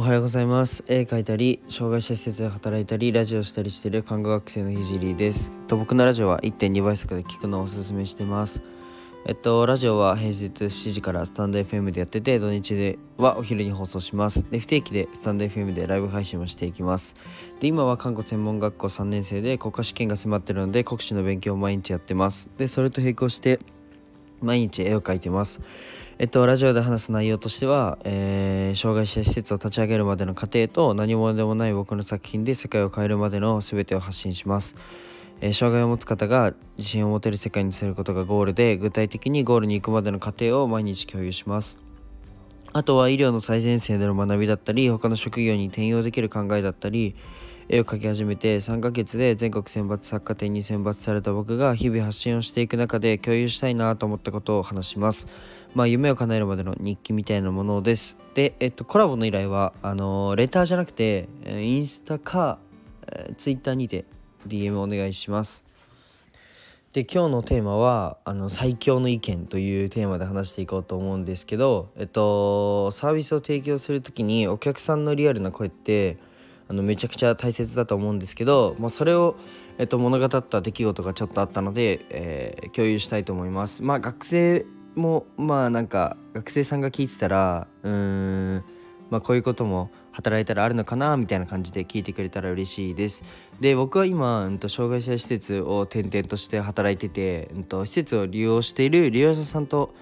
[0.00, 0.82] おはようございます。
[0.86, 5.52] 絵描いたり障害者施設で働いたりラジオしたりしている看護学生のひじりです。
[5.68, 8.62] と僕のラジオは1.2倍速で聞くのをおすすめしてます。
[9.26, 14.50] えっとラジオは平日7時からスタンド FM でやってて土日ではお昼に放送します。
[14.50, 17.14] で不定期でスタンド FM でライブ配信もしていきます。
[17.60, 22.48] で今は看護専門学校3年生で国家試験が迫ってるので国試の勉強を毎日やってます。
[22.56, 23.60] でそれと並行して
[24.40, 25.60] 毎日絵を描いてます。
[26.20, 34.76] えっと、ラジオで話す内容としては、えー、障害者施設を立ち上げるまでの過程と何者でもない僕の作品で世界を変えるまでの全てを発信します。
[35.40, 41.78] えー、障害を持つ方が自信を持てる世界にすることがゴールで具体的にゴールに行くまでの過程を毎日共有します。
[42.74, 47.16] あとは医療の最前線での学びだったり他の職業に転用できる考えだったり
[47.72, 55.28] 絵を描き始めて3ヶ月で全国選抜作家展に選抜された僕が日々発信をしていく中で共有したいなと思ったことを話します。
[55.76, 58.18] まあ、夢を叶えるまでの日記みたいなものです。
[58.34, 62.58] で、えっと、コラボの依頼は、あのレターじゃなくて、インスタか、
[63.06, 64.04] えツイッターにて
[64.48, 65.64] DM お願いします。
[66.92, 76.18] で今日のテーマはあの最強の意見というテーマで話していこうと思うんですけど、えっと、サービスを提供する時にお客さんのリアルな声って
[76.70, 79.34] あのめちゃくちゃ大切だと思うんですけど、まあ、それを、
[79.78, 83.82] えっと、物語った出来事がちょっとあったので、えー、共有したいと思います。
[83.82, 87.92] まあ、学生もまあなんか学生さんが聞いてたらうー
[88.58, 88.64] ん
[89.10, 93.24] まあこういうことも働いたらあるのかなみたいな感じで聞いてくれたら嬉しいです。
[93.58, 99.92] で僕は今、うん、と障害者施設を転々として働いてて、うん、と施設を利用している利用者さんと、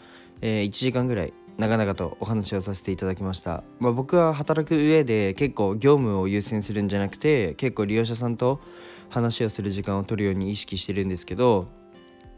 [0.42, 8.60] えー、1時間ぐらい長々とお話をさせていただきました、まあ、僕は働く上で結構業務を優先するんじゃなくて結構利用者さんと
[9.08, 11.68] 話をする時間を取るように意識してるんですけど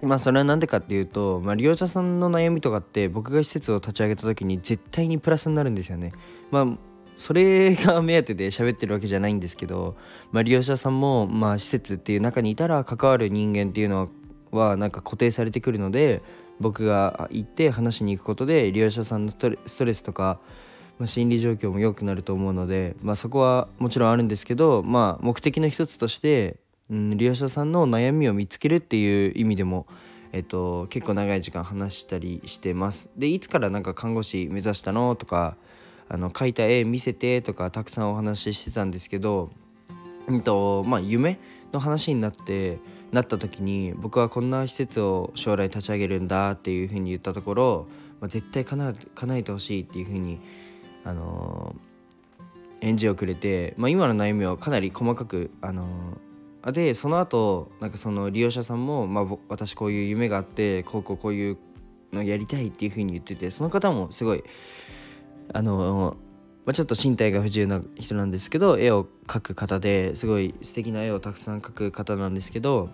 [0.02, 6.12] まあそれは何でかっていうと、まあ、利用者さんの悩みとかって僕が施設を立ち上げた時に絶対にプラスになるんですよね。
[6.50, 6.66] まあ
[7.18, 9.94] それが目当てで喋ってるわけじゃないんですけど、
[10.32, 14.08] まあ、利用者さんも、まあ、施設っていう中にいたら関わる人間っていうのは
[14.50, 16.22] はなんか固定されてくるので
[16.60, 20.40] 僕が行って話しに行くことで利用者さんのストレスとか、
[20.98, 26.58] まあ、心理状況も良くなると思うので、まあ、そこはもちろんあるんですけど、まあ、目的の一つとして
[26.90, 29.86] うん、利用者さんの悩みを見つけるっていう意味でも、
[30.32, 33.10] えっと、結構長い時間話したりしてます。
[33.16, 35.56] でいつからなんか看護師目指したのとか
[36.08, 39.50] あの描いた絵見せてとかたくさんお話ししてたんですけど、
[40.26, 41.38] うんとまあ、夢
[41.72, 42.78] の話になって
[43.12, 47.86] なった時に僕はこんな施設を将来立ち上げるんだっていうふうに言ったところ、
[48.20, 48.94] まあ、絶対叶
[49.36, 50.40] えてほしいっていうふうに、
[51.04, 56.30] あのー、返事をくれて、まあ、今の悩みをかなり細かく、あのー
[56.72, 61.58] でその後なんかその利用者さんも、まあ、私こういう夢があってこうこうこういう
[62.12, 64.44] のやりたいっていうふうに言っててその方もすごい
[65.52, 66.16] あの、
[66.66, 72.90] まあ、ちょっと身体が不自由な人なんですけど絵を描く方ですごい素敵な絵をたくさん描く方なんですけど、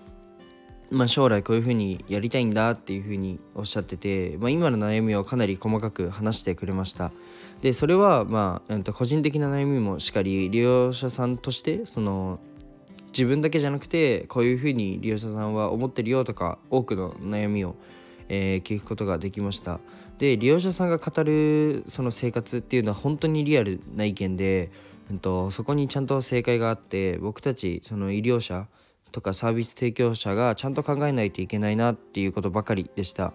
[0.90, 7.10] まあ、将来こういうふうにやりたいんだっていうふうにおっしゃってて、まあ、今の悩みをかなり細かく話してくれました。
[7.60, 12.38] でそれはまあ、えっと、個人的な悩みもしっかり利用者さんとしてその
[13.08, 17.74] 自分だけじゃなくてこういうふうに利用者さんは思ってるよとか多くの悩みを、
[18.28, 19.80] えー、聞くことができました。
[20.18, 24.70] で利用者さんが語るその生活っていうのは本当にリアルな意見で、
[25.10, 28.66] うんと、そこにちゃんと正解があって僕たちその医療者
[29.12, 33.32] とかサービス提供者がちゃんと考えないといけないなっていうことばかりでした。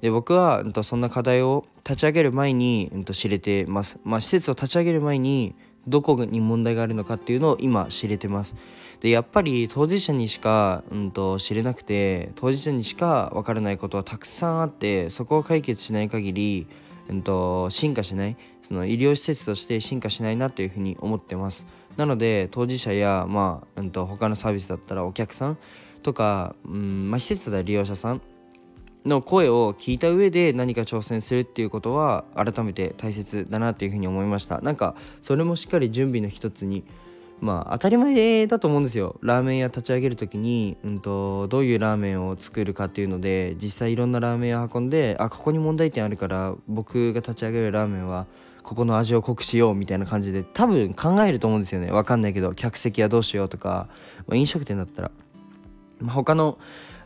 [0.00, 3.98] で僕は、うんと、そんな課題を立ち上げる前に、うんと知れてます。
[4.04, 5.54] まあ施設を立ち上げる前に
[5.86, 8.54] どこに問題があるのかっていうのを今知れてます。
[9.00, 16.66] でやっぱり当事者にしか、うんと、知れなくて当事者にしか分からないことはたくさんあってそこを解決しない限り、
[17.08, 18.36] うんと、進化しない
[18.66, 21.66] その医療施設として進化しないなというふうに思ってます。
[21.96, 25.58] なので当事者や、まあうんと、他のサービスだったらお客さん
[26.02, 28.22] とか、うんまあ、施設で利用者さん
[29.04, 34.60] の声を聞いた上で何か挑戦するっていうことは改めて大切だなっていうふうに思いました。
[34.60, 36.84] なんかそれもしっかり準備の一つに
[37.40, 39.16] まあ当たり前だと思うんですよ。
[39.20, 48.26] ラーメン屋立ち上げる時に、うんと、どういうラーメンを作るかっていうので実際いろんなラーメン屋運んであここに問題点あるから僕が立ち上げるラーメンは
[48.62, 51.88] ここの味を濃くしようみたいな感じで多分考えると思うんですよね。
[51.88, 53.88] 分かんないけど客席はどうしようとか、
[54.26, 55.10] まあ、飲食店だったら、
[56.00, 56.58] まあ、他の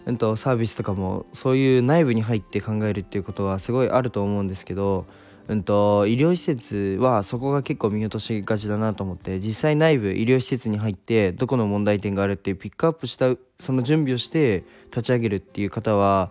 [0.09, 5.05] うんと、サービスとかもそういう内部に入って考えるっていうことはすごいあると思うんですけど、
[5.49, 16.31] うんと、医療施設はそこが結構見落としがちだなと思って実際内部医療施設に入ってどこの問題点があるっていうピックアップしたその準備をして立ち上げるっていう方は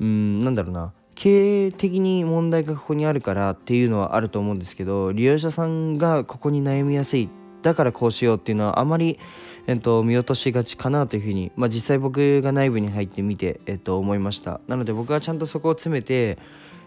[0.00, 7.28] うんなんだろうな経営的に問題がここにあるからっていうのはあると思うんですけど利用者さんがここに悩みやすい
[7.62, 9.18] だからこうしようっていうのはあまり、
[9.66, 14.60] えっと、見落としがちかなというふうに、まあ、実際僕が内部に入ってみて、えっと、思いました。
[14.68, 16.38] なので僕はちゃんとそこを詰めて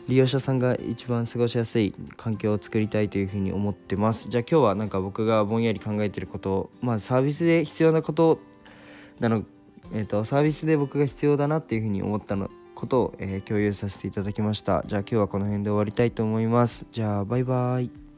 [0.07, 4.29] 利用者さんが一番過ごしやすい環境を作りたいというふうに思ってます。
[4.29, 8.39] じゃあ今日はなんか僕がぼんやり考えてることまあサービスで必要なこと
[9.19, 9.44] なの、
[9.94, 14.83] えーと、サービスで僕が必要だなっていうふうに思ったのことを、えー、共有させていただきました。
[14.88, 16.85] じゃあ今日はこの辺で終わりたいと思います。
[16.91, 18.11] じゃあバイバイ。